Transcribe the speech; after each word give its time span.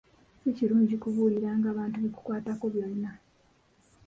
Si 0.41 0.49
kirungi 0.57 0.95
kubuulira 1.01 1.49
bantu 1.77 1.97
bikukwatako 2.03 2.65
byonna. 2.73 3.11